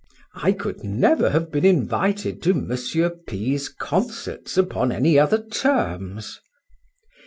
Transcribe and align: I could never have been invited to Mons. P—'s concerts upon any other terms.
I 0.33 0.53
could 0.53 0.83
never 0.83 1.29
have 1.29 1.51
been 1.51 1.63
invited 1.63 2.41
to 2.41 2.55
Mons. 2.55 2.95
P—'s 3.27 3.69
concerts 3.69 4.57
upon 4.57 4.91
any 4.91 5.19
other 5.19 5.45
terms. 5.47 6.39